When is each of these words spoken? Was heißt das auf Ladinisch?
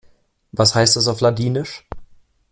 Was 0.51 0.73
heißt 0.73 0.95
das 0.95 1.07
auf 1.07 1.21
Ladinisch? 1.21 1.85